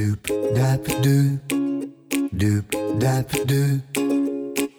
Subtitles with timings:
[0.00, 0.24] Doop
[0.54, 1.36] dap doop,
[2.32, 2.64] doop
[2.98, 3.80] dap doop,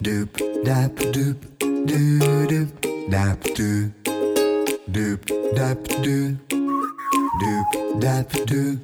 [0.02, 0.30] doop
[0.66, 1.38] dap doop,
[1.86, 2.68] doo doop
[3.08, 3.92] dap doop,
[4.90, 5.20] doop
[5.54, 6.38] dap doop,
[7.40, 7.68] doop
[8.02, 8.80] dap doop,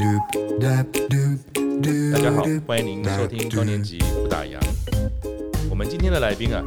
[0.00, 0.24] doop
[0.58, 1.38] dap doop,
[1.82, 4.58] doo 大家好欢迎您收听高年级不打烊。
[5.68, 6.64] 我们今天的来宾啊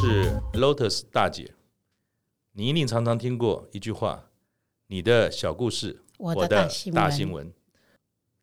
[0.00, 1.50] 是 Lotus 大姐，
[2.52, 4.26] 你一定常常听过一句话
[4.86, 7.52] ：“你的小故事，我的的大新闻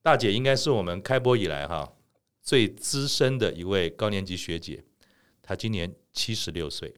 [0.02, 1.94] 大新闻。”大姐应该是我们开播以来哈
[2.42, 4.84] 最资深的一位高年级学姐，
[5.42, 6.94] 她今年七十六岁，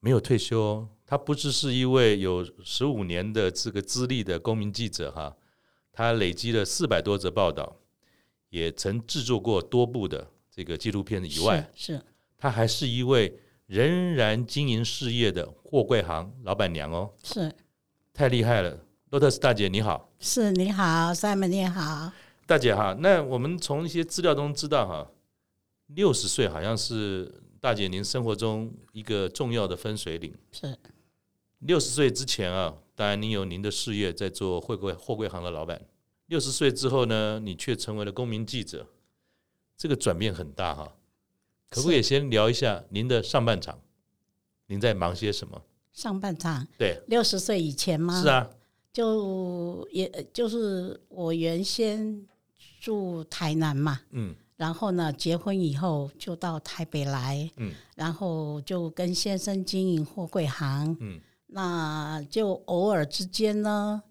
[0.00, 0.88] 没有退休哦。
[1.06, 5.36] 她不只是一位有十五年的这个资历的公民记者哈，
[5.92, 7.76] 她累积了四百多则报道。
[8.50, 12.02] 也曾制作过多部的这个纪录片以外，是，是
[12.38, 17.52] 她还是一位仍然经营事业的货柜行老板娘哦，是
[18.12, 18.78] 太厉害了
[19.10, 22.12] ！Lotus 大姐你好，是，你好，Simon 你好，
[22.46, 25.10] 大姐哈，那我们从一些资料中知道哈，
[25.86, 30.34] 六十岁好像是大姐您生活中一个重要的分水岭。
[30.52, 30.76] 是
[31.60, 35.80] 六十岁之前啊，当然您有您的事业在做货柜货柜行的老板。
[36.26, 38.86] 六十岁之后呢，你却成为了公民记者，
[39.76, 40.96] 这个转变很大哈。
[41.70, 43.80] 可不可以先聊一下您的上半场？
[44.66, 45.62] 您在忙些什么？
[45.92, 48.20] 上半场对，六十岁以前吗？
[48.20, 48.50] 是啊，
[48.92, 52.26] 就也就是我原先
[52.84, 54.34] 住台南嘛，嗯。
[54.56, 57.72] 然后呢，结婚以后就到台北来，嗯。
[57.96, 64.02] 然后就跟先生经营货柜行，嗯，那就偶尔之间呢，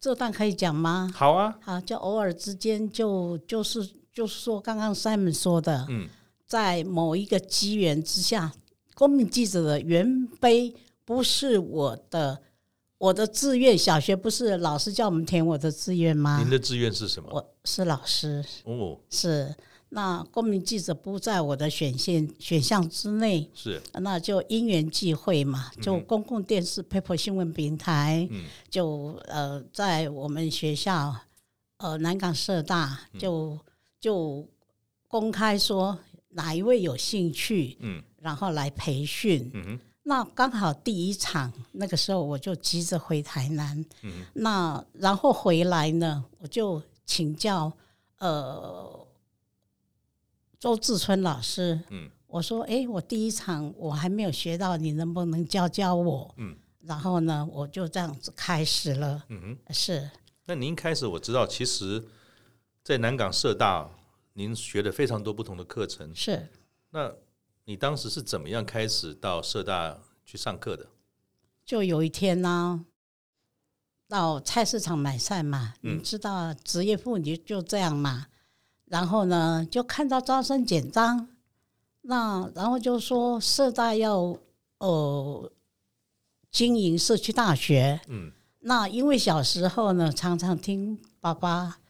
[0.00, 1.10] 这段可以讲吗？
[1.12, 6.08] 好啊，好，就偶尔之间就就是就是说，刚刚 Simon 说的，嗯。
[6.46, 8.50] 在某一个机缘之下，
[8.94, 12.40] 公民记者的原碑不是我的，
[12.98, 13.78] 我的志愿。
[13.78, 16.38] 小学不是老师叫我们填我的志愿吗？
[16.40, 17.28] 您的志愿是什么？
[17.32, 19.54] 我是老师，哦，是
[19.90, 31.14] 那公民记者不在我的选项选项之内，是，那就因缘际会嘛，就公共电视 Paper 新闻平台，嗯就呃在我们学校
[31.78, 33.58] 呃南港社大就
[34.00, 34.46] 就
[35.06, 35.98] 公开说。
[36.32, 37.78] 哪一位有兴趣？
[37.80, 39.50] 嗯，然后来培训。
[39.54, 43.84] 嗯哼，那刚好第一场那个时候我就急着回台南。
[44.02, 47.70] 嗯，那然后回来呢，我就请教
[48.16, 49.06] 呃
[50.58, 51.78] 周志春老师。
[51.90, 59.22] 嗯，我说：“哎，我第一场我还没有学到，你能不能教教我？”嗯，然后呢，我就这样子开始了。
[59.28, 60.10] 嗯哼，是。
[60.46, 62.02] 那您开始我知道，其实，
[62.82, 63.90] 在南港社大。
[64.34, 66.48] 您学了非常多不同的课程，是。
[66.90, 67.12] 那
[67.68, 70.86] 你当时是怎么样开始到社大去上课的？
[71.66, 72.86] 就有一天呢，
[74.08, 78.28] 到菜市场买菜嘛，嗯、你知道职业妇女就这样嘛。
[78.86, 81.28] 然后呢，就看到招生简章，
[82.00, 84.38] 那然后就说社大要
[84.78, 85.52] 呃
[86.50, 88.00] 经营社区大学。
[88.08, 88.32] 嗯。
[88.60, 91.80] 那因为小时候呢，常常听爸爸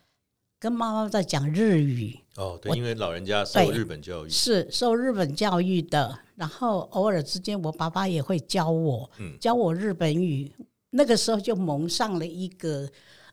[0.58, 2.18] 跟妈妈在讲日语。
[2.38, 6.16] 哦，对，因为老人家受日本教育，是受日本教育的。
[6.36, 10.52] 然后偶尔之间，我爸爸也会教我，嗯、教我日本语。
[10.90, 12.88] 那个时候就蒙上了一个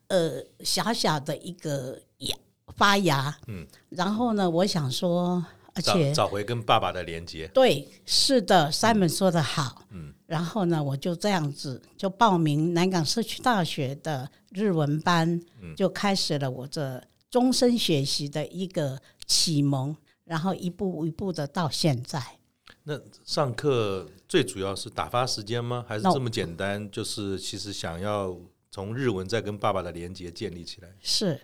[0.08, 2.36] 呃小小的一个牙
[2.76, 3.38] 发芽。
[3.48, 5.46] 嗯，然后呢，我想说，
[5.76, 7.48] 而且找，找回跟爸爸的连接。
[7.50, 9.84] 对，是的，Simon 说的好。
[9.92, 17.00] 嗯，然后呢，我就这样子就报名南港社区大学的日文班，嗯、就开始了我这。
[17.36, 22.24] 终身学习的一个启蒙，然后一步一步的到现在。
[22.84, 25.84] 那上课最主要是打发时间吗？
[25.86, 26.90] 还是这么简单？No.
[26.90, 28.34] 就是其实想要
[28.72, 30.88] 从日文再跟爸爸的连接建立起来。
[31.02, 31.42] 是，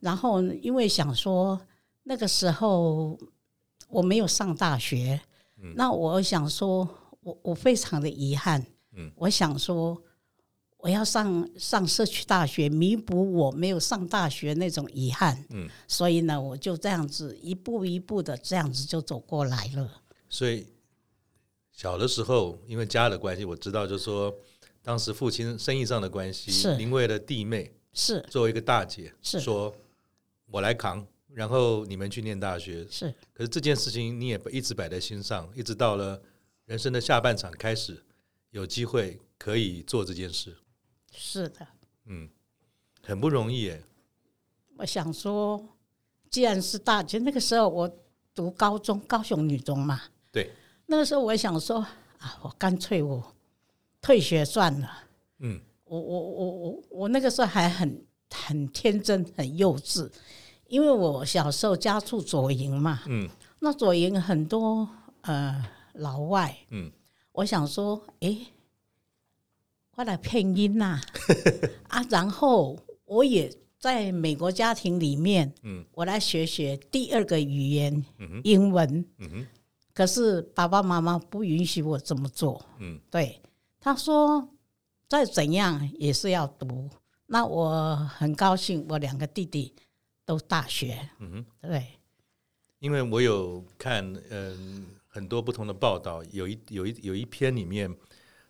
[0.00, 1.60] 然后因为想说
[2.04, 3.18] 那个时候
[3.90, 5.20] 我没有上大学，
[5.58, 6.88] 嗯、那我想说
[7.20, 8.64] 我我非常的遗憾。
[8.96, 10.02] 嗯，我想说。
[10.84, 15.42] 我要上上社区大学，弥补我没有上大学那种遗憾。
[15.48, 20.02] 嗯，所以呢，我就这样子一步一步的这样子就走过来了。
[20.28, 20.66] 所以
[21.72, 24.34] 小的时候，因为家的关系，我知道，就是说
[24.82, 29.74] 当时父亲生意上的关系，是您为了弟妹是作为一个大姐，是说
[30.50, 32.86] 我来扛，然后你们去念大学。
[32.90, 36.20] 是，可是这件事情你也一直摆在心上，一直到了
[36.66, 38.04] 人生的下半场开始
[38.50, 40.54] 有机会可以做这件事。
[41.16, 41.66] 是的，
[42.06, 42.28] 嗯，
[43.02, 43.82] 很不容易耶。
[44.76, 45.64] 我想说，
[46.30, 47.90] 既然是大学，那个时候我
[48.34, 50.02] 读高中，高雄女中嘛。
[50.32, 50.50] 对。
[50.86, 51.78] 那个时候我想说
[52.18, 53.34] 啊，我干脆我
[54.02, 54.90] 退学算了。
[55.38, 55.60] 嗯。
[55.84, 60.10] 我我我我我那个时候还很很天真、很幼稚。
[60.66, 63.28] 因为我小时候家住左营嘛，嗯，
[63.60, 64.88] 那左营很多
[65.20, 65.62] 呃
[65.92, 66.90] 老外，嗯，
[67.32, 68.38] 我想说，哎，
[69.96, 71.00] 我来配音呐，
[71.88, 79.46] 啊，然后我也在美国家庭里面，嗯，我来学学第二个语言，嗯、英文，嗯哼，
[79.92, 83.40] 可是爸爸妈妈不允许我这么做，嗯，对，
[83.80, 84.48] 他说
[85.08, 86.88] 再怎样也是要读，
[87.26, 89.72] 那我很高兴，我两个弟弟。
[90.26, 91.86] 都大学，嗯哼，对，
[92.78, 97.94] 因为我有看，嗯，很多不同的报道，有一有一有一篇里面，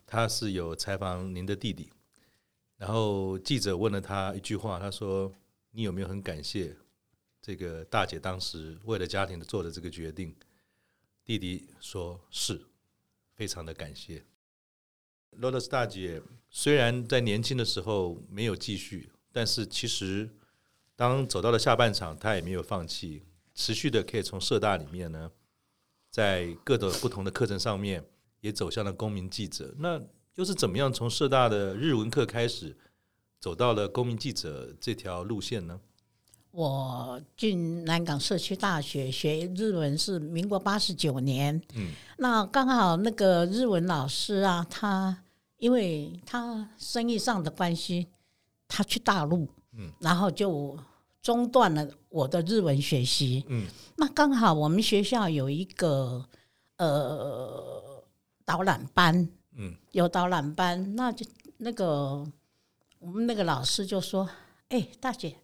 [0.05, 1.91] 他是有采访您的弟弟，
[2.77, 5.31] 然后记者问了他一句话，他说
[5.71, 6.75] ：“你有没有很感谢
[7.41, 10.35] 这个大姐当时为了家庭做的这个决定？”
[11.25, 12.61] 弟弟说：“是，
[13.33, 14.23] 非常的感谢。”
[15.31, 20.29] 罗德斯大姐虽然在年轻的时候没有继续，但是其实。
[20.97, 23.21] 当走到了下半场，她也没有放弃，
[23.53, 25.29] 持续的可以从社大里面呢，
[26.09, 28.01] 在各种不同的课程上面，
[28.45, 29.73] 也走向了公民记者。
[29.79, 29.99] 那
[30.35, 32.77] 又是怎么样从社大的日文课开始，
[33.39, 35.79] 走到了公民记者这条路线呢？
[36.51, 45.23] 我进南港社区大学学日文是民国八十九年，嗯，那刚好那个日文老师啊，他
[45.57, 48.07] 因为他生意上的关系，
[48.67, 49.49] 他去大陆。
[49.77, 50.77] 嗯，然后就
[51.21, 53.43] 中断了我的日文学习。
[53.49, 53.65] 嗯，
[53.97, 56.23] 那刚好我们学校有一个
[56.77, 57.83] 呃
[58.45, 61.25] 导览班，嗯，有导览班，那就
[61.57, 62.25] 那个
[62.99, 64.29] 我们那个老师就说
[64.69, 65.35] ：“哎，大姐，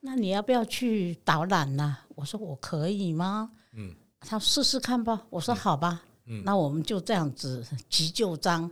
[0.00, 8.70] 那你要不要去导览呢？”我说：“我可以吗？”嗯，他说：“试试看吧。”我说：“好吧。”嗯，那我们就这样子急救章，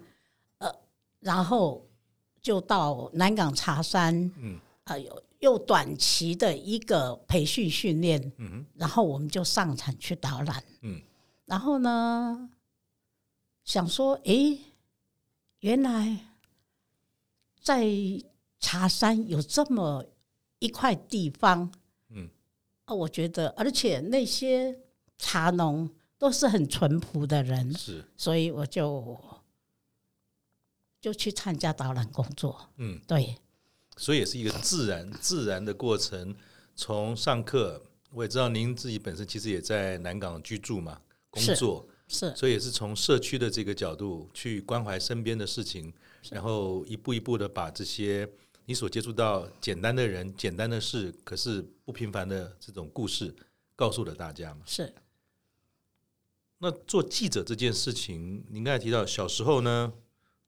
[0.58, 0.70] 呃，
[1.20, 1.86] 然后
[2.42, 4.58] 就到南港茶山，嗯。
[4.84, 11.02] 啊，有又短期的一个培训训练，嗯哼，然后我们就上场去导览，嗯，
[11.44, 12.48] 然后呢，
[13.66, 14.60] 想说，诶，
[15.58, 16.20] 原来
[17.60, 17.84] 在
[18.60, 20.06] 茶山有这么
[20.60, 21.72] 一块地方，
[22.10, 22.30] 嗯，
[22.84, 24.78] 啊，我觉得，而且那些
[25.18, 29.18] 茶农都是很淳朴的人，是，所以我就
[31.00, 33.36] 就去参加导览工作，嗯，对。
[33.96, 36.36] 所以也是一个自然自然的过程。
[36.76, 45.92] 从上课，我也知道您自己本身其实也在南港居住嘛，工作是，所以也是从社区的这个角度去关怀身边的事情，
[46.30, 48.28] 然后一步一步的把这些
[48.64, 53.34] 你所接触到简单的人、简单的事，可是不平凡的这种故事，
[53.74, 54.60] 告诉了大家嘛。
[54.66, 54.92] 是。
[56.58, 59.92] 那做记者这件事情，您刚才提到小时候呢，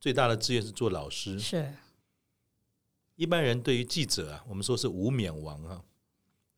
[0.01, 1.75] 最大的志愿是做老师，是。
[3.17, 5.83] 一般人对于记者啊，我们说是无冕王啊，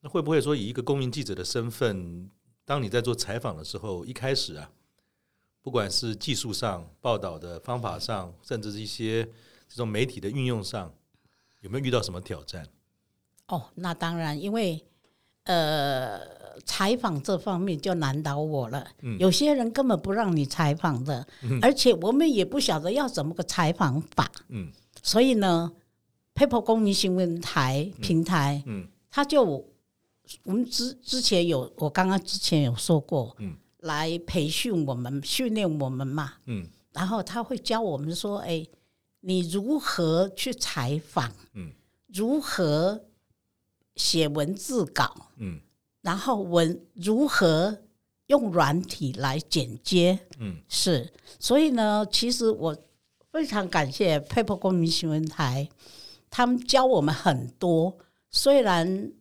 [0.01, 2.31] 那会不会说以一个公民记者的身份，
[2.65, 4.71] 当你在做采访的时候，一开始啊，
[5.63, 9.25] 不管是技术上、报道的方法上，甚至是一些
[9.69, 10.93] 这种媒体的运用上，
[11.61, 12.67] 有没有遇到什么挑战？
[13.49, 14.85] 哦，那当然，因为
[15.45, 16.21] 呃，
[16.65, 18.87] 采访这方面就难倒我了。
[19.03, 24.31] 嗯，有些人根本不让你采访的，嗯，而且我们也不晓得要怎么个采访法。
[24.49, 24.71] 嗯，
[25.03, 25.73] 所以呢。
[26.33, 38.67] ，Paper 公民新闻台平台，嗯，他就我们之之前有，我刚刚之前有说过，嗯，来培训我们，训练我们嘛，嗯，然后他会教我们说，哎，
[39.21, 41.73] 你如何去采访，嗯，
[42.09, 43.05] 如何
[43.97, 45.61] 写文字稿，嗯，
[46.03, 47.79] 然后文如何
[48.27, 52.77] 用软体来剪接，嗯，是，所以呢，其实我
[53.31, 55.69] 非常感谢 Paper 公民新闻台。
[56.33, 57.99] 他们教我们很多，
[58.31, 59.13] 虽然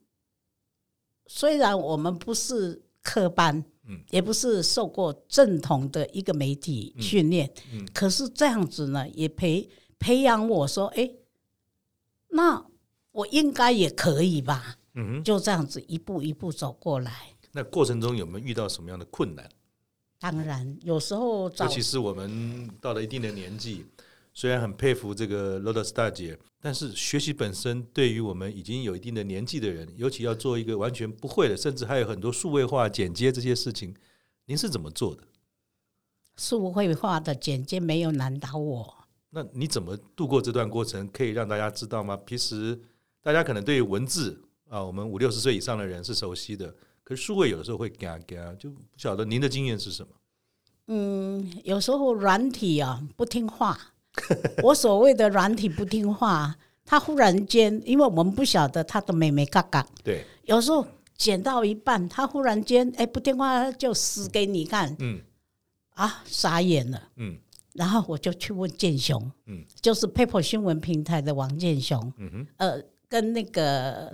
[1.25, 11.11] 虽然我们不是科班，嗯，也不是受过正统的一个媒体训练，嗯，嗯，可是这样子呢，也培培养我说，哎，
[12.29, 12.65] 那
[13.11, 17.11] 我应该也可以吧，嗯哼，就这样子一步一步走过来。
[17.51, 19.49] 那过程中有没有遇到什么样的困难？
[20.19, 23.85] 当然，有时候尤其是我们到了一定的年纪。
[24.31, 33.95] 虽然很佩服这个 Lourdes 大姐，但是学习本身对于我们已经有一定的年纪的人，尤其要做一个完全不会的，甚至还有很多数位化剪接这些事情，
[34.45, 35.23] 您是怎么做的？
[36.35, 38.95] 数位化的剪接没有难倒我。
[39.29, 41.07] 那你怎么度过这段过程？
[41.09, 42.17] 可以让大家知道吗？
[42.17, 42.77] 平时
[43.21, 50.09] 大家可能对于文字啊，我们五六十岁以上的人是熟悉的，可是数位有的时候会嘎嘎，就不晓得您的经验是什么？
[50.87, 53.93] 嗯，有时候软体啊不听话。
[54.63, 60.85] 我所谓的软体不听话，他忽然间，因为我们不晓得他的妹妹嘎嘎，对，有时候
[61.15, 65.21] 剪到一半，他忽然间哎，不听话就死给你看，嗯，
[65.91, 67.37] 啊，傻眼了，嗯，
[67.73, 74.11] 然后我就去问建雄，嗯，就是 Paper 新闻平台的王建雄，嗯哼，呃，跟那个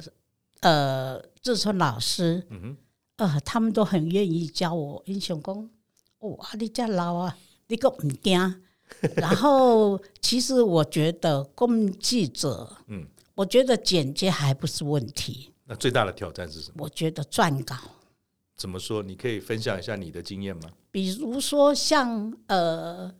[0.62, 2.78] 呃志春老师，嗯哼，
[3.18, 5.02] 呃，他们都很愿意教我。
[5.06, 5.70] 英雄讲，
[6.20, 7.38] 哦，啊，你这老啊，
[7.68, 8.62] 你个唔惊。
[9.18, 15.52] 然后，其实我觉得公民记者，嗯，我觉得剪接还不是问题。
[15.66, 16.84] 那最大的挑战是什么？
[16.84, 17.76] 我觉得撰稿。
[18.56, 19.04] 怎么说？
[19.04, 20.70] 你可以分享一下你的经验吗？
[20.92, 23.14] 比如说像呃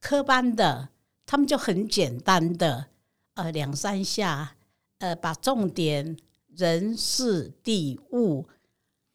[0.00, 0.90] 科班的，
[1.24, 2.86] 他们就很简单的，
[3.34, 4.56] 呃两三下，
[4.98, 6.16] 呃把重点
[6.54, 8.46] 人事地物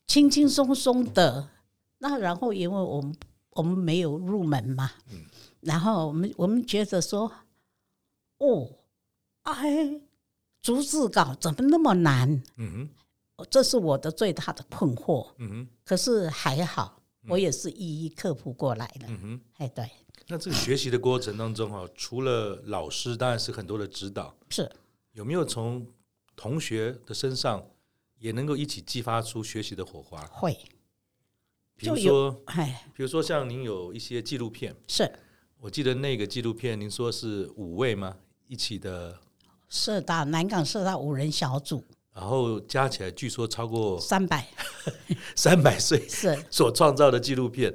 [0.07, 1.49] 轻轻松松的。
[1.99, 3.15] 那然后因为我们
[3.51, 5.25] 我们没有入门嘛，嗯。
[5.63, 7.31] 然后我们我们觉得说，
[8.37, 8.69] 哦，
[9.43, 10.01] 哎，
[10.61, 12.43] 逐字稿怎么那么难？
[12.57, 12.89] 嗯
[13.37, 15.33] 哼，这是我的最大的困惑。
[15.37, 19.07] 嗯哼，可是还好，我也是一一克服过来了。
[19.07, 19.89] 嗯哼，哎，对。
[20.27, 24.35] 那这个学习的过程当中哈，除了老师，当然是很多的指导。
[24.49, 24.69] 是，
[25.11, 25.85] 有没有从
[26.35, 27.65] 同学的身上
[28.19, 30.25] 也能够一起激发出学习的火花？
[30.27, 30.57] 会。
[31.75, 35.11] 比如说，哎，比如说像您有一些纪录片是。
[35.63, 38.17] 我记得那个纪录片，您说是五位吗？
[38.49, 39.17] 一起的
[39.69, 41.81] 社大南港社大五人小组，
[42.13, 44.45] 然后加起来据说超过三百
[45.37, 47.73] 三百岁是所创造的纪录片。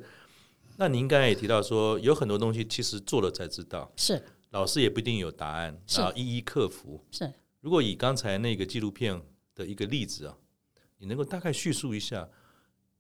[0.76, 7.02] 那您刚才也提到说，有很多东西其实做了才知道，是老师也不一定有答案，然后一一克服。
[7.10, 9.18] 是如果以刚才那个纪录片
[9.54, 10.36] 的一个例子啊，
[10.98, 12.28] 你能够大概叙述一下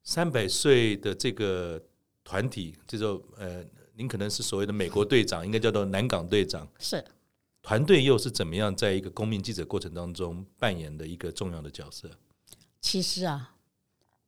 [0.02, 1.78] 三百岁的这个
[2.24, 3.62] 团体，这种呃。
[3.98, 6.68] 您可能是所谓的美国队长，应该叫做南港队长。
[6.78, 7.04] 是
[7.60, 12.08] 团队又是怎么样在一个公民记者过程当中扮演的一个重要的角色？
[12.80, 13.56] 其实啊，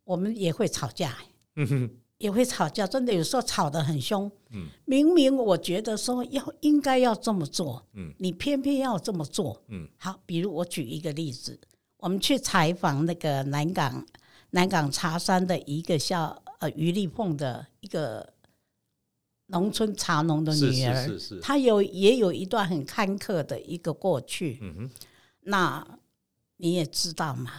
[0.03, 1.17] 我们也会吵架，
[1.55, 4.29] 嗯哼，也会吵架，真的有时候吵得很凶。
[4.51, 11.57] 嗯，明明我觉得说要应该要这么做，嗯，你偏偏要这么做，嗯，好，比如我举一个例子，
[11.99, 14.05] 我们去采访那个南港
[14.51, 18.35] 南港茶山的一个叫呃余丽凤的一个。
[19.51, 24.59] 农村茶农的女儿，她有也有一段很坎坷的一个过去。
[24.61, 24.91] 嗯哼，
[25.41, 25.99] 那
[26.57, 27.51] 你也知道嘛，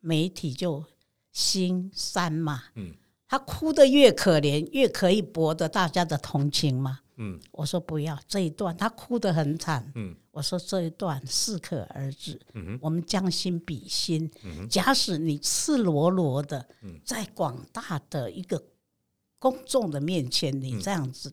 [0.00, 0.84] 媒体就
[1.32, 2.64] 心酸嘛。
[2.74, 2.94] 嗯，
[3.26, 7.00] 她哭得越可怜，越可以博得大家的同情嘛。
[7.16, 9.90] 嗯，我说不要这一段，她哭得很惨。
[9.94, 12.40] 嗯，我说这一段适可而止。
[12.80, 14.30] 我们将心比心。
[14.44, 16.68] 嗯，假使你赤裸裸的
[17.04, 18.62] 在广大的一个。
[19.38, 21.32] 公众的面前，你这样子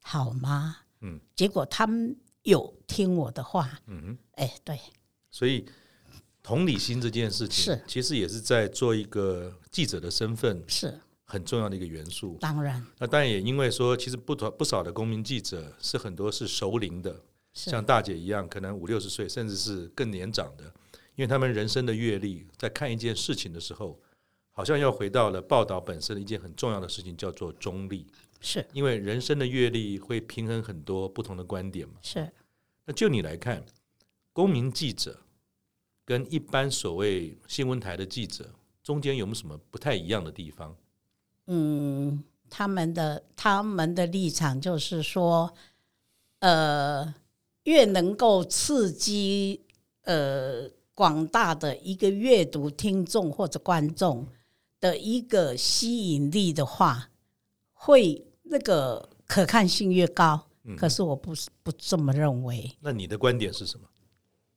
[0.00, 0.76] 好吗？
[1.00, 3.78] 嗯，结果他们有听我的话。
[3.86, 4.78] 嗯哼，哎，对，
[5.30, 5.66] 所以
[6.42, 12.36] 同理心这件事情是，其实也是在做一个记者的身份是很重要的一个元素。
[12.40, 17.20] 当然，那当然也因为说，其实不同不少的公民记者是很多是熟龄的，
[17.52, 20.64] 像大姐一样，可能五六十岁，甚至是更年长的，
[21.16, 24.00] 因为他们人生的阅历，在看一件事情的时候。
[24.56, 28.06] 好像又回到了报道本身的一件很重要的事情，叫做中立。
[28.40, 31.94] 是，因为人生的阅历会平衡很多不同的观点嘛。
[32.00, 32.30] 是。
[32.84, 33.64] 那就你来看，
[34.32, 35.18] 公民记者
[36.04, 38.48] 跟一般所谓新闻台的记者
[38.82, 40.76] 中间有没有什么不太一样的地方？
[41.46, 45.52] 嗯，他们的他们的立场就是说，
[46.38, 47.12] 呃，
[47.64, 49.62] 越能够刺激
[50.02, 54.28] 呃广大的一个阅读听众或者观众。
[54.84, 57.08] 的一个吸引力的话，
[57.72, 60.46] 会那个可看性越高。
[60.64, 62.70] 嗯、可是我不是不这么认为。
[62.80, 63.88] 那你的观点是什么？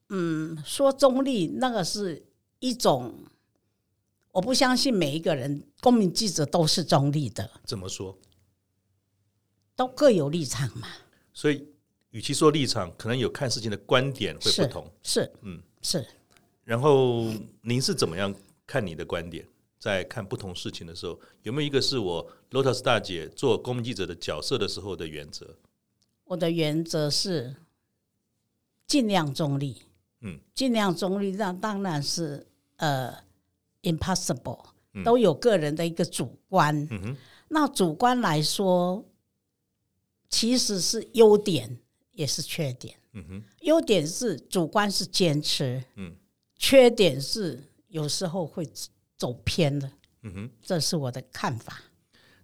[0.10, 2.22] 嗯，说中立那个是
[2.60, 3.14] 一种，
[4.34, 7.50] 我不相信每一个人公民记者都是中立的。
[7.64, 8.18] 怎么说？
[9.78, 10.90] 都各有立场嘛。
[11.34, 11.66] 所以，
[12.10, 14.92] 与其说立场，可能有看事情的观点会不同。
[15.04, 16.06] 是，是嗯，是。
[16.66, 17.32] 然后，
[17.62, 19.48] 您是怎么样看你的观点？
[19.80, 25.56] 在看不同事情的时候，有没有一个是我 Lotus 大姐做公民记者的角色的时候的原则？
[26.24, 27.56] 我的原则是
[28.86, 29.84] 尽量中立。
[30.22, 33.16] 嗯，尽量中立，那当然是呃
[33.84, 34.66] impossible，
[35.06, 36.76] 都有个人的一个主观。
[36.90, 37.18] 嗯哼，
[37.50, 39.06] 那主观来说，
[40.28, 41.78] 其实是优点
[42.14, 42.98] 也是缺点。
[43.14, 45.84] 嗯哼，优点是主观是坚持。
[45.98, 46.16] 嗯，
[46.56, 48.68] 缺点是有时候会。
[49.18, 51.82] 走偏了，嗯哼，这是我的看法。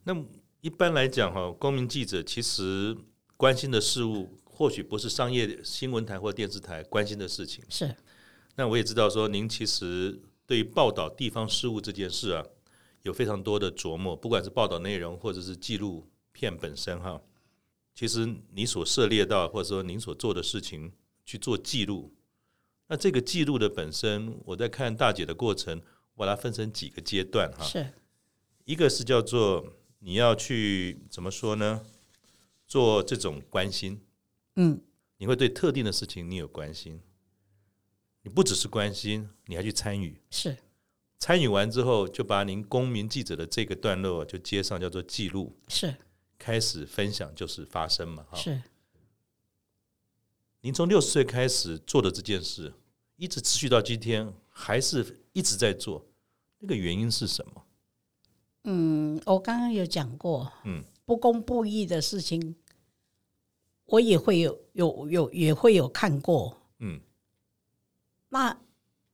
[0.04, 0.14] 那
[0.62, 2.98] 一般来讲，哈，公民记者其实
[3.38, 7.64] 关心的事物或许不是商业新闻台或电视台关心的事情。
[7.70, 7.96] 是。
[8.56, 12.46] 那我也知道说，您其实对于报道地方事务这件事啊，
[13.02, 17.22] 有非常多的琢磨，不管是报道内容或者是纪录片本身哈。
[17.96, 20.92] 其实你所涉猎到，或者说您所做的事情
[21.26, 22.12] 去做记录，
[22.88, 25.82] 那这个记录的本身，我在看大姐的过程，
[26.16, 27.64] 我把它分成几个阶段哈。
[27.64, 27.94] 是，
[28.66, 31.86] 一个是叫做你要去怎么说呢？
[32.66, 34.02] 做这种关心，
[34.56, 34.82] 嗯，
[35.18, 37.00] 你会对特定的事情你有关心，
[38.24, 40.20] 你不只是关心，你还去参与。
[40.32, 40.58] 是，
[41.20, 45.56] 参与完之后，就把您公民记者的这个段落就接上，叫做记录。
[45.68, 45.96] 是。
[46.40, 48.38] 开始分享就是发生嘛，哈。
[48.38, 48.62] 是。
[50.62, 52.74] 您从六十岁开始做的这件事，
[53.18, 56.06] 一直持续到今天，还是一直在做，
[56.60, 57.64] 那个原因是什么？
[58.64, 62.56] 嗯，我刚刚有讲过，嗯，不公不义的事情，
[63.86, 67.02] 我也会有有有也会有看过，嗯。
[68.30, 68.58] 那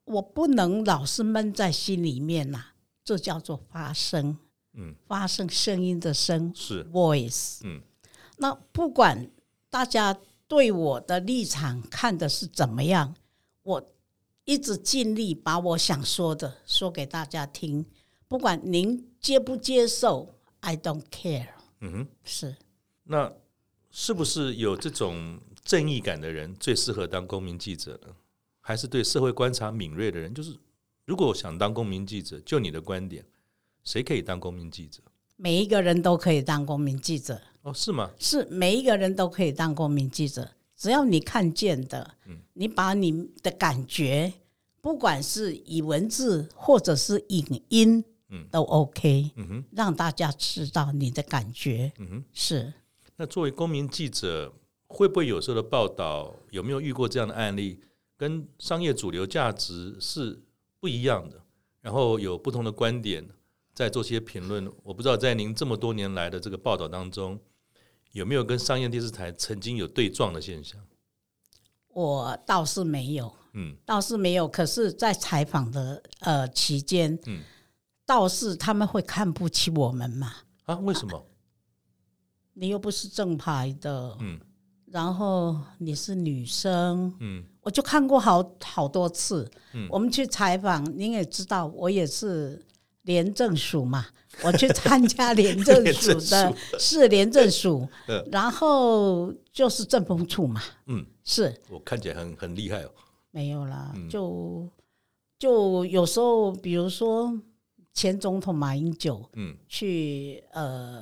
[0.05, 4.37] 我不能老是闷在心里面呐、啊，这叫做发声。
[4.73, 7.59] 嗯，发声声音的声是 voice。
[7.63, 7.81] 嗯，
[8.37, 9.29] 那不管
[9.69, 13.15] 大家对我的立场看的是怎么样，
[13.63, 13.91] 我
[14.49, 17.85] 一直尽力把我想说的说给大家听。
[18.27, 21.49] 不管您接不接受，I don't care。
[21.81, 22.55] 嗯哼，是。
[23.03, 23.31] 那
[23.91, 28.07] 是不是有这种正义感的人最适合当公民记者呢？
[28.59, 30.33] 还是对社会观察敏锐的人？
[30.33, 30.57] 就是
[31.05, 33.23] 如果我想当公民记者，就你的观点。
[33.83, 35.03] 谁可以当公民记者？
[35.35, 37.39] 每一个人都可以当公民记者。
[37.61, 38.09] 哦，是吗？
[38.17, 44.31] 是每一个人都可以当公民记者，只要你看见的，嗯，你把你的感觉，
[44.79, 52.73] 不管是以文字或者是影音，嗯，都 OK，嗯哼，让大家知道你的感觉，嗯哼，是。
[53.17, 54.53] 那作为公民记者，
[54.87, 57.81] 会不会有时候的报道有没有遇过这样的案例，
[58.15, 60.41] 跟商业主流价值是
[60.79, 61.43] 不一样的，
[61.81, 63.27] 然后有不同的观点？
[63.73, 67.37] 在做些评论，我不知道在您这么多年来的这个报道当中，
[68.11, 70.79] 有没有跟商业电视台曾经有对撞的现象？
[71.89, 74.47] 我倒是没有，嗯，倒是没有。
[74.47, 77.41] 可是，在采访的呃期间，嗯，
[78.05, 80.33] 倒是他们会看不起我们嘛？
[80.65, 81.17] 啊，为什么？
[81.17, 81.23] 啊，
[82.53, 84.39] 你又不是正牌的，嗯，
[84.85, 92.65] 然后你是女生，嗯，我就看过好好多次，嗯，我们去采访，您也知道，我也是。
[93.03, 94.05] 廉政署嘛，
[94.43, 97.87] 我去参加廉政署的，是廉政署，
[98.31, 101.55] 然后就是政风处嘛，嗯，是。
[101.69, 102.91] 我看起来很很厉害哦，
[103.31, 104.67] 没有啦，就
[105.39, 107.33] 就有时候，比如说
[107.93, 111.01] 前总统马英九，嗯，去呃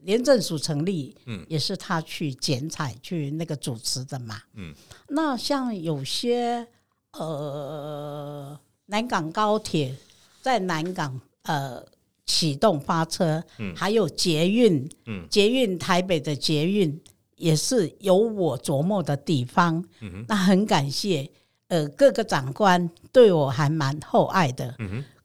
[0.00, 4.74] 廉政署成立，嗯，也是他去剪彩去那个主持的嘛，嗯，
[5.08, 6.66] 那像有些
[7.12, 9.94] 呃南港高铁
[10.40, 11.20] 在南港。
[11.44, 11.82] 呃，
[12.26, 17.00] 启动发车，嗯，还有捷运，嗯，捷运台北的捷运
[17.36, 19.84] 也是有我琢磨的地方，
[20.26, 21.30] 那很感谢，
[21.68, 24.74] 呃，各个长官对我还蛮厚爱的，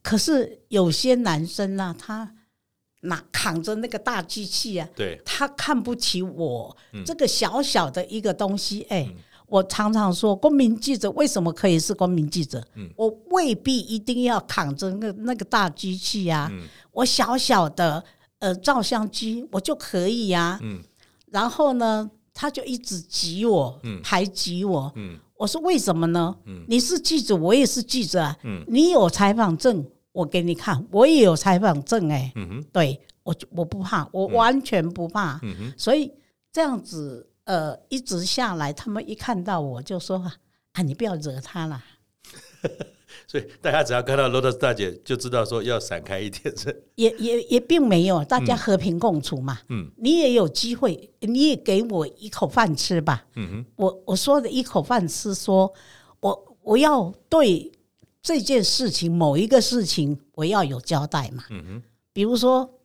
[0.02, 2.34] 可是有些男生呢、啊，他
[3.00, 9.06] 拿扛着那个大机器啊，对，他看不起我、嗯、这个小小的一个东西，哎。
[9.08, 9.16] 嗯。
[9.50, 12.64] 我常常说，公民记者为什么可以是公民记者？
[12.76, 16.62] 嗯、我未必一定要扛着那那个大机器呀、啊，嗯、
[16.92, 18.04] 我小小的
[18.38, 20.60] 呃照相机我就可以呀、啊。
[20.62, 20.80] 嗯、
[21.26, 24.92] 然后呢，他就一直挤我，嗯、排挤我。
[24.94, 26.36] 嗯、我说为什么呢？
[26.46, 28.36] 嗯、你是记者，我也是记者啊。
[28.44, 32.32] 嗯、你有采访证，我给你看，我也有采访证哎、欸。
[32.36, 35.40] 嗯、哼对我我不怕，我完全不怕。
[35.42, 36.12] 嗯、哼所以
[36.52, 37.26] 这样子。
[37.44, 40.18] 呃，一直下来，他们一看到我就说
[40.72, 41.82] ：“啊，你不要惹他了。”
[43.26, 46.52] 所以大家只要看到罗德斯大姐，就知道说要闪开一点。
[46.94, 49.58] 也也也并没有，大家和平共处嘛。
[49.68, 53.24] 嗯，你也有机会，你也给我一口饭吃吧。
[53.36, 55.72] 嗯哼，我我说的一口饭吃，说
[56.20, 57.70] 我我要对
[58.22, 61.44] 这件事情某一个事情，我要有交代嘛。
[61.50, 62.80] 嗯哼，比如说，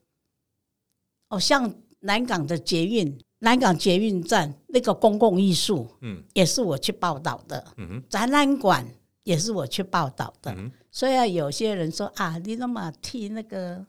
[1.30, 3.18] 哦，像南港的捷运。
[3.40, 7.64] 南港捷运站那个公共艺术，嗯，也是我去报道的。
[7.78, 8.88] 嗯哼，展览馆
[9.26, 10.54] 也是我去报道的。
[10.54, 13.86] 嗯哼，虽然有些人说啊，你那么替那个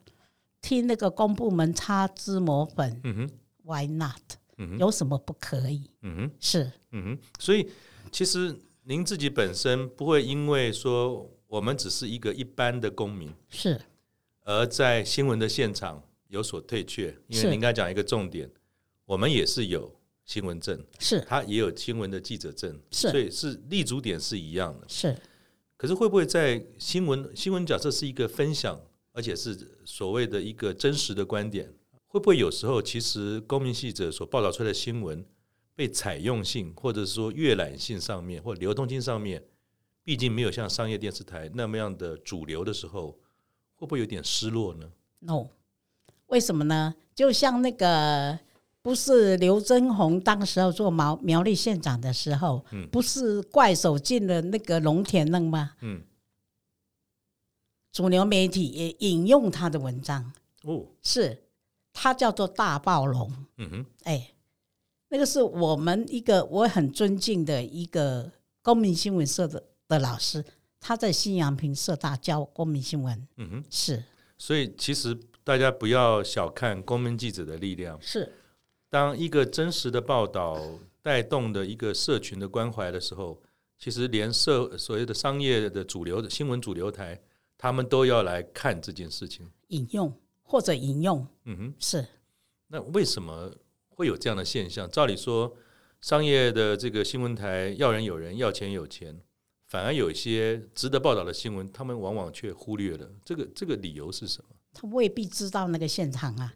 [0.60, 3.30] 替那个公部门擦脂抹粉，嗯哼
[3.62, 4.20] ，Why not？
[4.58, 5.88] 嗯哼，有什么不可以？
[6.02, 7.70] 嗯哼，是，嗯哼，所以
[8.10, 13.80] 其实您自己本身不会因为说我们只是一个一般的公民，是，
[14.42, 18.50] 而在新闻的现场有所退却，因为您刚才讲一个重点。
[19.04, 19.94] 我们也是有
[20.26, 24.84] 新闻证，是他也有新闻的记者证，是所以是立足点是一样的。
[24.88, 25.16] 是，
[25.76, 28.80] 可是会不会在新闻新闻假设是一个分享，
[29.12, 31.72] 而且是所谓的一个真实的观点，
[32.08, 35.24] 会不会有时候其实公民记者所报道出来的新闻
[35.76, 39.44] 被采用性或者说阅览性上面或流通性上面，
[40.02, 43.12] 毕竟没有像商业电视台那么样的主流的时候，
[43.76, 45.50] 会不会有点失落呢？No，
[46.26, 46.96] 为什么呢？
[47.14, 48.40] 就像那个。
[48.86, 55.72] 不是刘真宏当时候做苗苗栗县长的时候，嗯、不是怪手进了那个农田弄吗？
[55.80, 56.04] 嗯，
[57.90, 60.32] 主流媒体也引用他的文章。
[60.62, 61.42] 哦，是，
[61.92, 63.28] 他叫做大暴龙。
[63.56, 64.30] 嗯哼，哎，
[65.08, 68.30] 那个是我们一个我很尊敬的一个
[68.62, 70.44] 公民新闻社的的老师，
[70.78, 73.26] 他在新阳平社大教公民新闻。
[73.38, 74.04] 嗯哼，是。
[74.38, 77.98] 所以其实大家不要小看公民记者的力量。
[78.00, 78.32] 是。
[78.88, 80.60] 当一个真实的报道
[81.02, 83.42] 带动的一个社群的关怀的时候，
[83.78, 87.20] 其实连社所谓的商业的主流的新闻主流台，
[87.58, 92.06] 他们都要来看这件事情，引用或者引用，嗯哼，是。
[92.68, 93.52] 那为什么
[93.88, 94.90] 会有这样的现象？
[94.90, 95.56] 照理说，
[96.00, 99.20] 商业的这个新闻台要人有人，要钱有钱，
[99.66, 103.10] 反而有一些值得报道的新闻，他们往往却忽略了。
[103.24, 104.50] 这个这个理由是什么？
[104.72, 106.54] 他未必知道那个现场啊，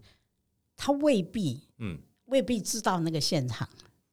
[0.77, 1.99] 他未必，嗯。
[2.31, 3.69] 未必知道那个现场，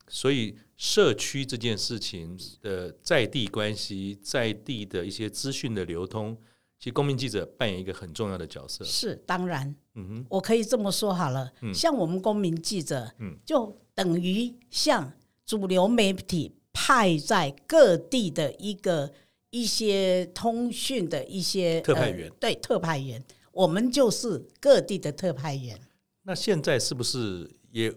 [0.08, 6.36] 所以社区这件事情的在地关系、在地的一些资讯的流通，
[6.78, 8.84] 其实公民记者扮演一个很重要的角色。
[8.86, 15.12] 是当然，嗯哼，我可以这么说好了，嗯、像我们公民记者，嗯，就等于像
[15.46, 19.12] 主流媒体派在各地的一个
[19.50, 25.80] 一些通讯的一些特派员，呃、对，特派员，我们就是各地的特派员。
[26.24, 27.94] 那现在是不是也？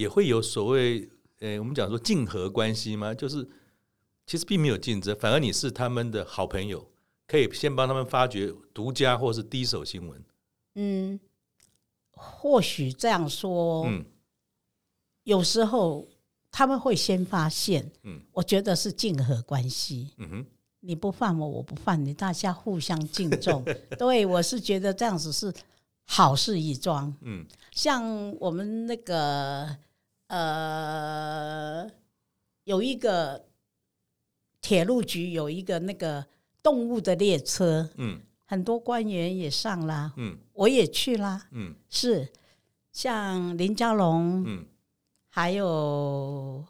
[0.00, 1.06] 也会有所谓，
[1.40, 3.12] 呃，我们讲说竞合关系吗？
[3.12, 3.46] 就是
[4.24, 6.90] 其实并没有竞争，反而你是他们的好朋友，
[7.26, 10.24] 可以先帮他们发掘独家或是第一手新闻。
[10.76, 11.20] 嗯，
[12.12, 14.02] 或许这样说，嗯，
[15.24, 16.08] 有时候
[16.50, 20.14] 他们会先发现，嗯，我觉得是竞合关系。
[20.16, 20.46] 嗯哼，
[20.80, 23.62] 你不犯我，我不犯你，大家互相敬重。
[23.98, 25.52] 对，我是觉得这样子是
[26.06, 27.14] 好事一桩。
[27.20, 29.76] 嗯，像我们那个。
[30.30, 31.90] 呃，
[32.62, 33.48] 有一个
[34.60, 36.24] 铁路局有一个那个
[36.62, 42.28] 动物的列车，嗯，很多官员也上啦，嗯，我也去啦，嗯，是
[42.92, 44.64] 像林佳龙，嗯，
[45.28, 46.64] 还有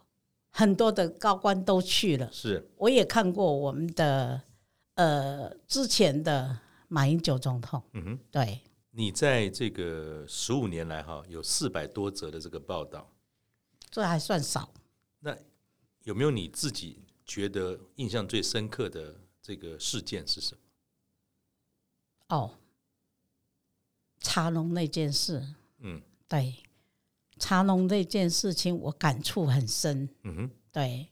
[0.49, 4.41] 很多的高官都去了，是，我也看过我们的
[4.95, 8.59] 呃之前的马英九总统，嗯哼，对，
[8.91, 13.07] 你在这个十五年来哈，有四百多则的这个报道。
[13.91, 14.73] 这还算少。
[15.19, 15.37] 那
[16.05, 20.61] 有没有你自己觉得印象最深刻的这个事件是什么？
[22.29, 22.55] 哦，
[24.21, 25.45] 茶农那件事。
[25.79, 26.55] 嗯，对，
[27.39, 30.09] 茶农那件事情我感触很深。
[30.23, 31.09] 嗯哼，对，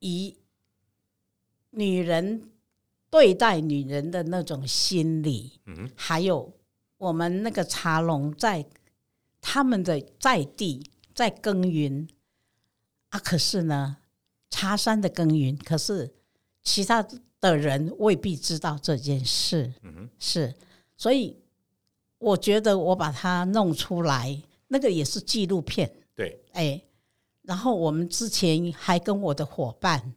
[0.00, 0.36] 以
[1.70, 2.50] 女人
[3.08, 6.52] 对待女人的那种心理，嗯哼，还有
[6.98, 8.66] 我们那个茶农在
[9.40, 10.90] 他们的在地。
[11.14, 12.08] 在耕耘
[13.10, 13.98] 啊，可是呢，
[14.50, 16.12] 茶山的耕耘，可是
[16.62, 17.06] 其他
[17.40, 19.72] 的人未必知道这件事。
[19.82, 20.54] 嗯哼，是，
[20.96, 21.36] 所以
[22.18, 25.90] 我觉得我把它弄出来，那个也是纪录片。
[26.16, 26.82] 对，哎，
[27.42, 30.14] 然后我们之前还跟我的伙伴，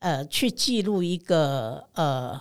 [0.00, 2.40] 呃，去记录一个呃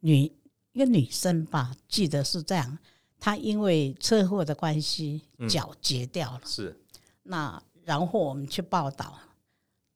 [0.00, 0.30] 女
[0.72, 2.78] 一个女生吧，记得是这样，
[3.18, 6.40] 她因为车祸的关系，脚截掉了。
[6.42, 6.80] 嗯，是。
[7.26, 9.18] 那然后我们去报道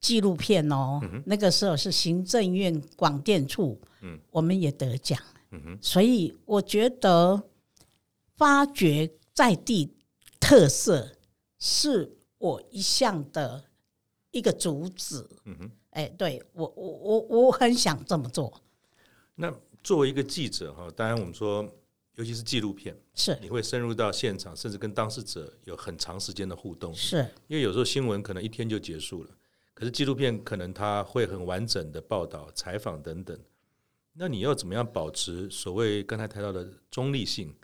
[0.01, 5.19] 纪录片哦，嗯、那个时候是行政院广电处，嗯、我们也得奖，
[5.51, 7.43] 嗯、哼所以我觉得
[8.37, 9.95] 发掘在地
[10.39, 11.17] 特色
[11.59, 13.65] 是我一向的
[14.31, 15.29] 一个主旨。
[15.45, 18.63] 嗯哼，哎，对我我我我很想这么做。
[19.35, 21.67] 那作为一个记者哈，当然我们说。
[22.21, 26.93] 尤其是纪录片，是你会深入到现场，甚至跟当事者有很长时间的互动。
[26.93, 29.31] 是因为有时候新闻可能一天就结束了，
[29.73, 33.39] 可是纪录片可能它会很完整的报道、采访等等。
[34.13, 37.55] 那你要怎么样保持所谓刚才谈到的中立性？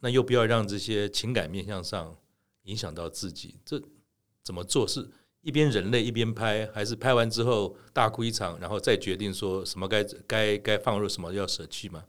[0.00, 2.16] 那又不要让这些情感面向上
[2.62, 3.56] 影响到自己？
[3.66, 3.78] 这
[4.42, 4.88] 怎么做？
[4.88, 5.06] 是
[5.42, 12.02] 一边人类一边拍，还是拍完之后大哭一场，然后再决定说什么该该该放入，什么要舍弃吗？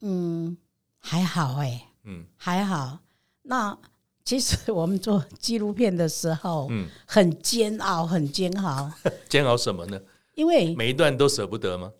[0.00, 0.56] 嗯，
[0.98, 2.98] 还好哎、欸，嗯，还好。
[3.42, 3.76] 那
[4.24, 8.92] 其实我们做纪录片的时候，嗯，很煎熬，很煎熬。
[9.28, 10.00] 煎熬什么呢？
[10.34, 11.92] 因为每一段都舍不得吗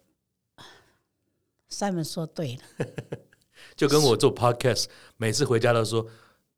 [1.70, 2.86] ？Simon 说对了，
[3.74, 6.06] 就跟我做 Podcast，每次回家都说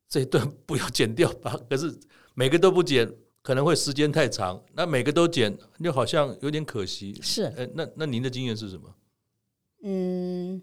[0.07, 1.59] 这一段不要剪掉吧。
[1.69, 1.97] 可是
[2.33, 4.61] 每个都不剪，可能会时间太长。
[4.73, 7.19] 那每个都剪，就好像有点可惜。
[7.21, 8.95] 是，呃，那那您的经验是什么？
[9.83, 10.61] 嗯，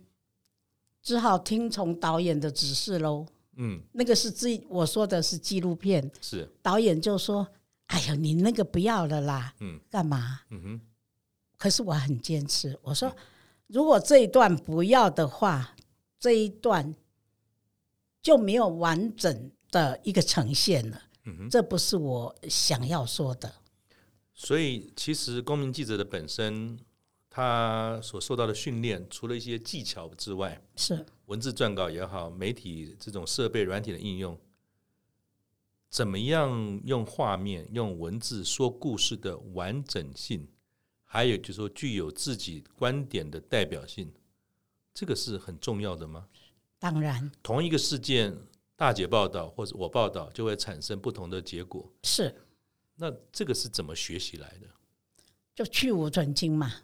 [1.08, 3.26] 只好听从导演的指示喽。
[3.56, 7.48] 嗯，那个是自我说的是纪录片，是导演就说
[7.88, 10.40] ：“哎呀，你那个不要了啦。”嗯，干嘛？
[10.50, 10.80] 嗯哼。
[11.56, 13.10] 可是我很坚持，我说
[13.68, 15.74] ：“如果这一段不要的话，
[16.20, 16.94] 这一段
[18.20, 23.50] 就没有完整的一个呈现了。”嗯哼，这不是我想要说的。
[24.34, 26.78] 所以，其实公民记者的本身。
[27.38, 34.36] 他所受到的训练，除了一些技巧之外，是文字撰稿也好，媒体这种设备软体的应用，
[35.88, 40.48] 怎么样用画面、用文字说故事的完整性，
[41.04, 44.12] 还有就是说具有自己观点的代表性，
[44.92, 46.26] 这个是很重要的吗？
[46.80, 48.36] 当然，同一个事件，
[48.74, 51.88] 大姐报道或者我报道，就会产生不同的结果。
[52.02, 52.34] 是，
[52.96, 54.66] 那这个是怎么学习来的？
[55.54, 56.74] 就去无存菁嘛。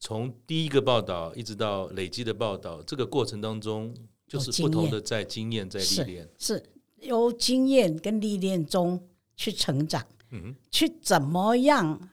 [0.00, 3.92] 从第一个报道一直到累积的报道，这个过程当中，
[4.28, 12.10] 就是不同的在经验在历练，是，是由经验跟历练中去成长，嗯，去怎么样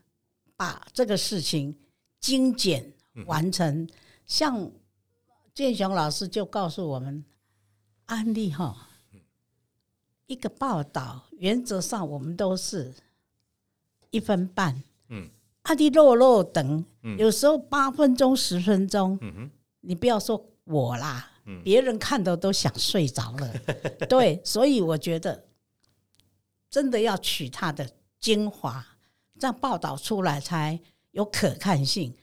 [0.55, 1.77] 把这个事情
[2.19, 2.91] 精简
[3.27, 3.83] 完成。
[3.83, 3.89] 嗯、
[4.25, 4.71] 像
[5.53, 7.23] 建雄老师就告诉我们，
[8.05, 8.89] 案例哈，
[10.25, 12.91] 一个报道原则上我们都是
[14.09, 15.29] 一分半，嗯。
[15.65, 16.86] 阿迪落落等，
[17.17, 19.19] 有时候八分钟、十分钟，
[19.82, 21.28] 你不要说我啦，
[21.63, 23.54] 别人看到都想睡着了。
[24.08, 25.43] 对，所以我觉得
[26.69, 28.86] 真的要取它的精华，
[29.39, 30.80] 这样报道出来才
[31.12, 32.13] 有可看性。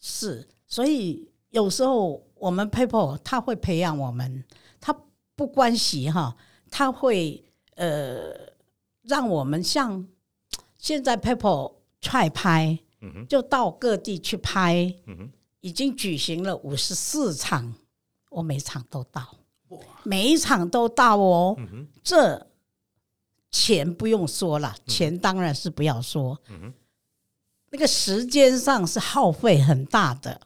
[0.00, 4.44] 是，所以有时候我们 PeoPo 他会培养我们，
[4.80, 4.92] 他
[5.36, 6.36] 不关系哈，
[6.68, 7.44] 他会
[7.76, 8.34] 呃
[9.02, 10.04] 让我们像
[10.76, 11.74] 现在 PeoPo。
[12.02, 12.78] 踹拍，
[13.26, 14.94] 就到各地去拍，
[15.60, 17.72] 已经举行了五十四场，
[18.28, 19.38] 我每场都到，
[20.02, 21.56] 每一场都到哦。
[22.02, 22.48] 这
[23.50, 26.38] 钱不用说了，钱当然是不要说，
[27.70, 30.40] 那个时间上是耗费很大的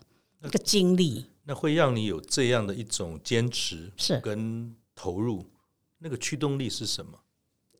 [0.44, 1.26] 一个精力。
[1.44, 4.20] 那会让你有这样的一种坚持，是。
[4.20, 5.44] 跟投入，
[5.98, 7.18] 那个驱动力是什么？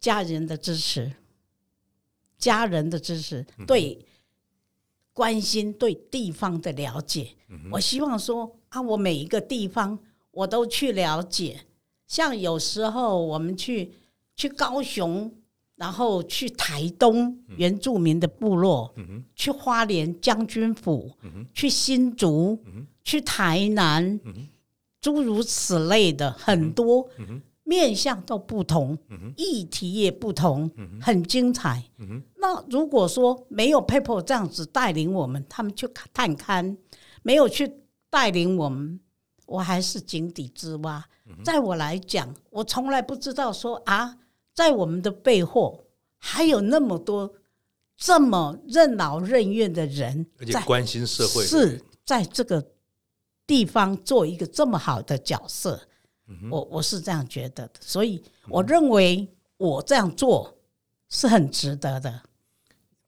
[0.01, 1.13] 家人的支持。
[2.39, 3.99] 家人的支持，对
[5.13, 7.35] 关心，对地方的了解，
[7.71, 9.99] 我希望说啊，我每一个地方
[10.31, 11.61] 我都去了解。
[12.07, 13.93] 像有时候我们去
[14.37, 15.33] 去高雄，
[15.75, 18.95] 然后去台东原住民的部落，
[19.35, 21.11] 去花莲将军府，
[21.55, 22.63] 去新竹，
[23.03, 24.21] 去台南，
[25.01, 27.09] 诸如此类的很多。
[27.69, 28.97] 面向都不同，
[29.37, 30.71] 议题也不同，
[31.03, 31.83] 很精彩。
[32.37, 36.77] 那如果说没有 PeoPo 这样子带领我们，他们去探勘，
[37.25, 37.71] 没有去
[38.09, 39.01] 带领我们，
[39.47, 41.05] 我还是井底之蛙。
[41.45, 44.17] 在我来讲，我从来不知道说啊，
[44.55, 45.85] 在我们的背后
[46.19, 47.35] 还有那么多
[47.97, 52.65] 这么任劳任怨的人，而且关心社会，是在这个
[53.45, 55.81] 地方做一个这么好的角色。
[56.51, 60.57] 我我是这样觉得的，所以我认为我这样做
[61.09, 62.23] 是很值得的。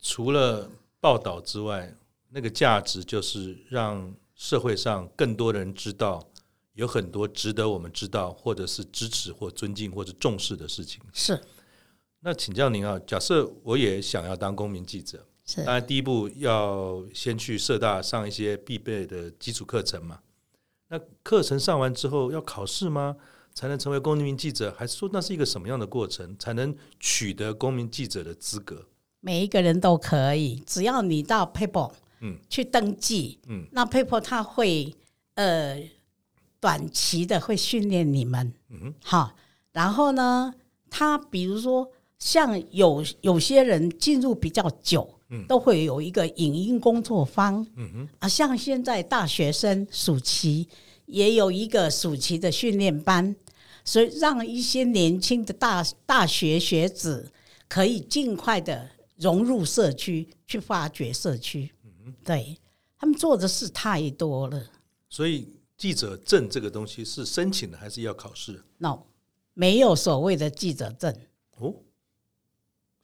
[0.01, 1.93] 除了报道之外，
[2.31, 6.25] 那个价值就是让社会上更多人知道
[6.75, 11.03] 有很多值得我们知道，或者是支持或尊敬或者重视的事情。
[11.13, 11.41] 是。
[12.21, 15.65] 那请教您啊，假设我也想要当公民记者，是。
[15.65, 20.21] 当然第一步要先去社大上一些必备的基础课程嘛。
[20.89, 23.17] 那课程上完之后要考试吗？
[23.55, 24.73] 才能成为公民记者？
[24.79, 28.87] 还是说那是一个什么样的过程才能取得公民记者的资格？
[29.21, 31.53] 每一个人都可以，只要你到
[32.21, 34.95] 嗯去登记嗯，那 PeoPo 他会
[35.35, 35.83] 呃
[36.61, 39.35] 短期的会训练你们嗯哼好，
[39.73, 40.55] 然后呢，
[40.89, 45.18] 他比如说像有有些人进入比较久。
[45.47, 50.67] 都会有一个影音工作坊，嗯哼，啊，像现在大学生暑期
[51.07, 53.37] 也有一个暑期的训练班，
[53.85, 57.31] 所以让一些年轻的大大学学子
[57.69, 61.71] 可以尽快的融入社区，去发掘社区。
[61.85, 62.57] 嗯哼，对，
[62.99, 64.63] 他们做的事太多了。
[65.11, 69.01] 所以记者证这个东西是申请的还是要考试？No，
[69.55, 71.15] 没有所谓的记者证。
[71.57, 71.75] 哦，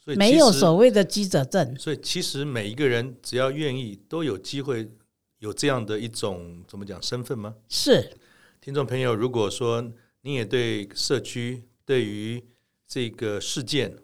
[0.05, 1.75] 所以没有所谓的记者证。
[1.79, 4.91] 所以其实每一个人只要愿意，都有机会
[5.39, 7.55] 有这样的一种怎么讲身份吗？
[7.69, 8.17] 是。
[8.61, 12.43] 听众朋友，如果说你也对社区、对于
[12.87, 13.97] 这个事件、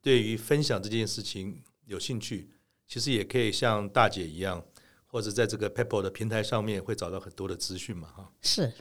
[0.00, 2.48] 对于分享这件事情有兴趣，
[2.86, 4.64] 其实也可以像大姐一样，
[5.06, 8.32] 或者在这个 Pepper 的平台上面会找到很多的资讯嘛，哈。
[8.40, 8.72] 是。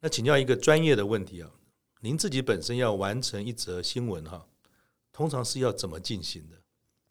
[0.00, 1.50] 那请教一个专业的问题啊，
[2.00, 4.46] 您自己本身要完成一则新闻哈，
[5.14, 6.56] 通常是要怎么进行的？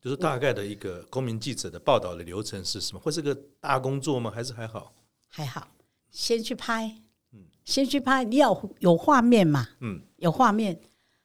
[0.02, 3.00] 就是大概的一个公民记者的报道的流程是什么？
[3.00, 4.30] 会是个大工作吗？
[4.30, 4.94] 还是还好？
[5.30, 5.70] 还好，
[6.12, 6.94] 先去拍，
[7.32, 10.78] 嗯，先去拍，你要有画面嘛，嗯，有画面。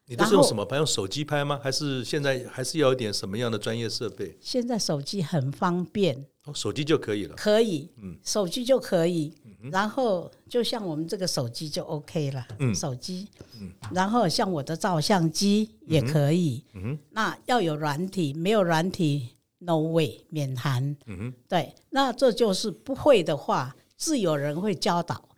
[0.07, 0.77] 你都是用什么拍？
[0.77, 1.61] 用手机拍吗？
[1.63, 4.39] 还是现在还是要一点什么样的专业设备？
[4.41, 7.35] 现在手机很方便，哦，手机就可以了。
[7.37, 9.33] 可以，嗯，手机就可以。
[9.61, 13.29] 嗯、然后就像我们这个手机就 OK 了，嗯，手机，
[13.61, 25.29] 嗯，然后像我的照相机也可以，嗯哼，那要有软体，没有软体，no way，免谈，嗯哼，对，那这就是不会的话，自有人会教导。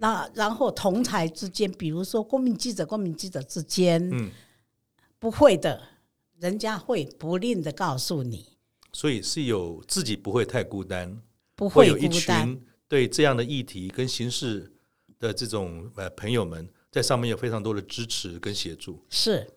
[0.00, 4.30] 那然后同台之间，比如说公民记者、公民记者之间，嗯，
[5.18, 5.80] 不会的，
[6.38, 8.57] 人家会不吝的告诉你。
[8.92, 11.20] 所以是有自己不会太孤单，
[11.54, 14.72] 不会，会有一群对这样的议题跟形式
[15.18, 19.04] 的这种呃朋友们，在上面有非常多的支持跟协助。
[19.08, 19.48] 是，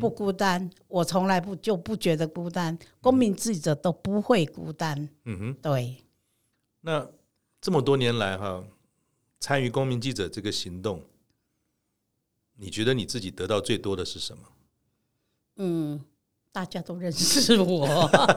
[0.00, 5.08] 不孤单，我从来不就不觉得孤单，公民记者都不会孤单。
[5.24, 6.04] 嗯哼，对。
[6.80, 7.08] 那
[7.60, 8.64] 这么多年来哈。
[9.40, 11.00] 参与公民记者这个行动，
[12.56, 14.42] 你觉得你自己得到最多的是什么？
[15.58, 16.04] 嗯，
[16.58, 17.86] 大家都认识我，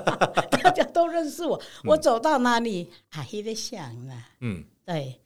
[0.61, 4.13] 大家都认识我，我走到哪里还在想呢。
[4.41, 5.19] 嗯，对。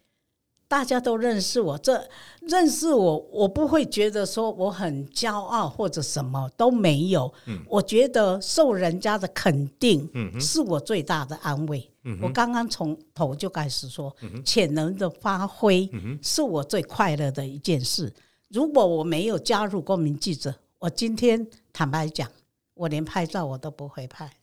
[0.68, 2.08] 大家都认识我，这
[2.40, 7.32] 认识我，我不会觉得说我很骄傲或者什么都没有。
[7.48, 11.88] 嗯，我觉得受人家的肯定，嗯，是我最大的安慰。
[12.06, 15.90] 嗯，我刚刚从头就开始说，潜能的发挥，
[16.24, 18.12] 是我最快乐的一件事。
[18.50, 22.30] 如果我没有加入公民记者，我今天坦白讲，
[22.76, 24.38] 我连拍照我都不会拍。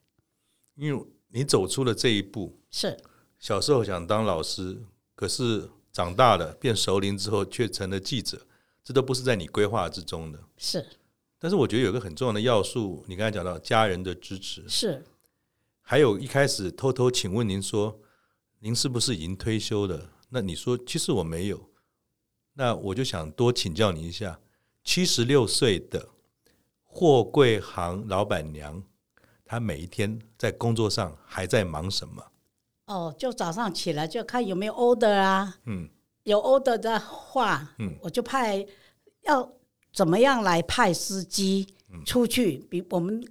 [0.74, 2.98] 因为你走出了这一步，是
[3.38, 4.82] 小时候想当老师，
[5.14, 5.70] 可是。
[5.92, 8.46] 长大了变熟龄之后，却成了记者，
[8.82, 10.42] 这都不是在你规划之中的。
[10.56, 10.82] 是，
[11.38, 15.04] 但是我觉得有一个很重要的要素，你刚才讲到家人的支持，是，
[15.82, 18.00] 还有一开始偷偷请问您说，
[18.60, 20.10] 您是不是已经退休了？
[20.30, 21.68] 那你说其实我没有，
[22.54, 24.40] 那我就想多请教您一下，
[24.82, 26.08] 七十六岁的
[26.94, 28.82] 货柜行老板娘，
[29.46, 32.22] 她每一天在工作上还在忙什么？
[32.86, 35.88] 哦，就早上起来就看有没有 order 啊，嗯，
[36.24, 38.66] 有 order 的话，嗯，我就派
[39.22, 39.50] 要
[39.94, 41.74] 怎么样来派司机
[42.04, 43.26] 出去，嗯、比我们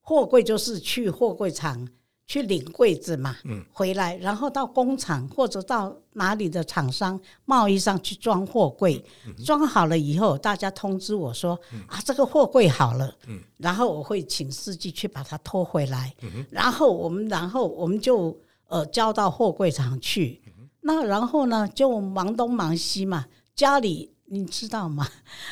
[0.00, 1.86] 货柜就是去货柜场
[2.32, 18.34] 去领柜子嘛，嗯，回来然后到工厂或者到哪里的厂商贸易上去装货柜，嗯、装好了以后，大家通知我说、嗯、啊，这个货柜好了，嗯，然后我会请司机去把它拖回来，嗯、然后我们然后我们就。
[18.72, 20.40] 呃，交到货柜厂去，
[20.80, 23.26] 那然后呢，就忙东忙西嘛。
[23.54, 25.06] 家里你知道吗？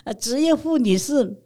[0.04, 1.42] 呃， 职业妇女是，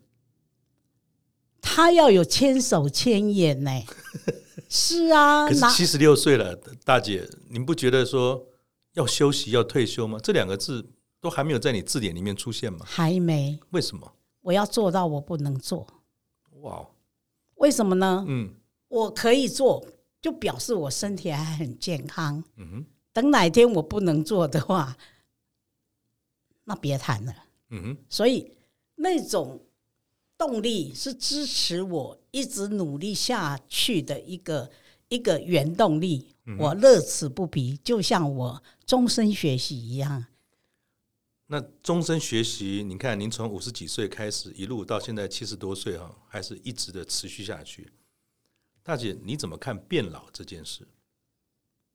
[1.61, 3.73] 她要有千手千眼呢。
[4.77, 6.53] 是啊，可是七十六岁了，
[6.85, 8.45] 大姐，您不觉得说
[8.95, 10.19] 要休息要退休吗？
[10.21, 10.85] 这两个字
[11.21, 12.81] 都还没有在你字典里面出现吗？
[12.85, 13.57] 还没。
[13.71, 14.17] 为什么？
[14.41, 15.87] 我要做到我不能做。
[16.63, 16.89] 哇，
[17.55, 18.25] 为什么呢？
[18.27, 18.53] 嗯，
[18.89, 19.87] 我可以做。
[20.21, 22.43] 就表示我身体还很健康。
[22.57, 24.97] 嗯哼，等哪天我不能做的话，
[26.65, 27.33] 那别谈了。
[27.69, 28.51] 嗯哼，所以
[28.97, 29.61] 那种
[30.37, 34.71] 动力是支持我一直努力下去的一个
[35.09, 36.35] 一个原动力。
[36.59, 40.27] 我乐此不疲，就像我终身学习一样。
[41.47, 47.93] 那终身学习，你看您从五十几岁开始，一路到现在七十多岁哈，还是一直的持续下去。
[48.83, 50.87] 大姐，你怎么看变老这件事？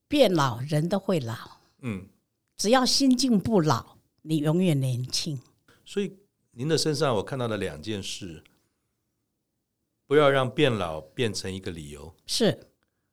[0.08, 1.36] 变老，人都会老。
[1.82, 2.08] 嗯，
[2.58, 5.40] 只要心境不老，你永远年轻。
[5.86, 6.12] 所以，
[6.60, 8.44] 您的身上我看到了两件事：
[10.06, 12.52] 不要让变老变成一个理由，是；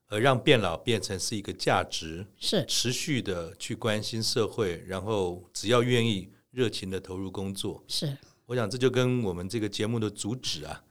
[0.08, 2.66] 而让变老变成是一个价值，是。
[2.66, 8.18] 持续的去关心社会，然后只要愿意热情的投入工作，是。
[8.46, 10.82] 我想这就跟我们这个节目的主旨啊。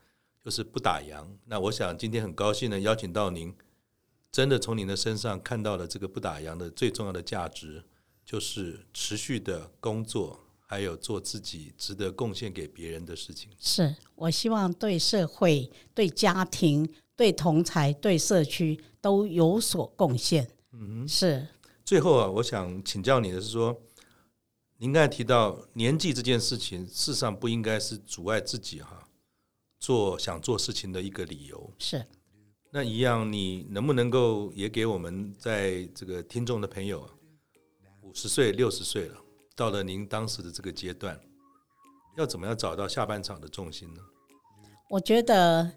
[0.42, 1.26] 就是不打烊。
[1.44, 3.52] 那我想今天很高兴的邀请到您，
[4.30, 7.82] 真的从您的身上看到了这个不打烊的最重要的价值，
[8.24, 13.50] 就是持续的工作，还有做自己值得贡献给别人的事情。
[13.58, 20.48] 是我希望对社会、对家庭、对同才、对社区都有所贡献。
[20.72, 21.46] 嗯，是。
[21.84, 23.80] 最后啊，我想请教你的是说，
[24.78, 29.08] 您刚才提到年纪这件事情，事实上不应该是阻碍自己哈
[29.78, 31.72] 做想做事情的一个理由。
[31.78, 32.04] 是。
[32.72, 37.08] 那一样，你能不能够也给我们在这个听众的朋友，
[38.02, 39.16] 五十岁、六十岁了，
[39.56, 41.18] 到了您当时的这个阶段，
[42.18, 44.00] 要怎么样找到下半场的重心呢？
[44.90, 45.72] 我觉得，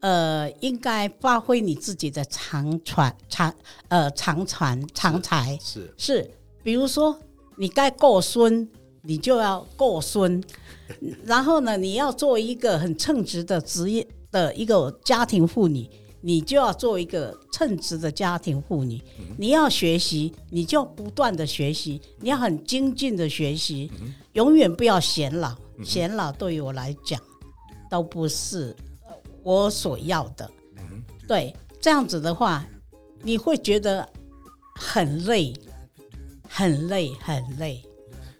[0.00, 3.54] 呃，应该发挥你自己的长传长
[3.88, 6.30] 呃长传长才是是，
[6.64, 7.16] 比如说
[7.56, 8.68] 你该过孙，
[9.02, 10.42] 你就要过孙，
[11.24, 15.88] 然后呢，你要做一个很称职的职业的一个家庭妇女。
[16.20, 19.02] 你就要做一个称职的家庭妇女，
[19.38, 23.90] 你要学习，你就不断的学习，你要很精进的学习，
[24.34, 25.56] 永远不要显老。
[25.82, 27.18] 显老对于我来讲，
[27.90, 28.76] 都不是
[29.42, 30.50] 我所要的。
[31.26, 32.66] 对，这样子的话，
[33.22, 34.06] 你会觉得
[34.74, 35.54] 很累，
[36.46, 37.82] 很累，很累。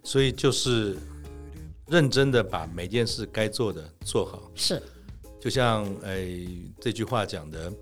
[0.05, 0.99] 所以就是
[1.87, 4.43] 认真的把每件事该做的做好。
[4.55, 4.83] 是。
[5.41, 6.29] 就像哎，
[6.79, 7.73] 这句话讲的，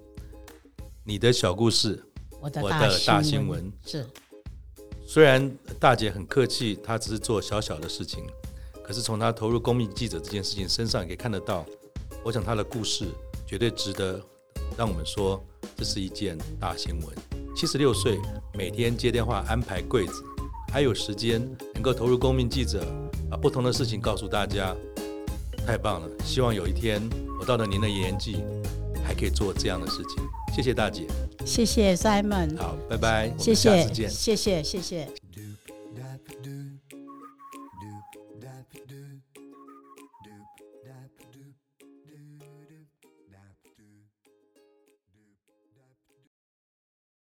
[1.05, 2.01] 你的小故事，
[2.41, 2.63] 我的
[3.05, 4.07] 大新闻是。
[5.05, 5.51] 虽然
[5.81, 8.23] 大姐很客气，她只是做小小的事情，
[8.85, 11.67] 可是从她投入公民记者这件事情身上，也可以看得到，
[12.23, 13.07] 我想她的故事
[13.45, 14.23] 绝对值得
[14.77, 15.43] 让我们说，
[15.77, 17.09] 这是一件大新闻。
[17.57, 18.19] 七十六岁，
[18.55, 20.23] 每天接电话安排柜子，
[20.71, 21.43] 还有时间
[21.75, 22.85] 能够投入公民记者，
[23.29, 24.77] 把不同的事情告诉大家。
[25.69, 26.09] 太棒了！
[26.25, 26.99] 希望有一天
[27.39, 28.43] 我到了您的年纪，
[29.05, 30.25] 还可以做这样的事情。
[30.57, 31.07] 谢谢大姐，
[31.45, 35.07] 谢谢 Simon，好，拜拜，谢谢，谢谢，谢谢。